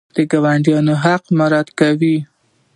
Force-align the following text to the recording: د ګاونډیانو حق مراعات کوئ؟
د 0.15 0.17
ګاونډیانو 0.31 0.93
حق 1.03 1.23
مراعات 1.37 1.67
کوئ؟ 1.79 2.15